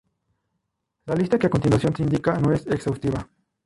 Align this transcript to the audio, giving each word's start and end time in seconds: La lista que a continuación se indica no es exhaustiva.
La 1.05 1.13
lista 1.13 1.37
que 1.37 1.45
a 1.45 1.49
continuación 1.51 1.95
se 1.95 2.01
indica 2.01 2.35
no 2.39 2.51
es 2.51 2.65
exhaustiva. 2.65 3.29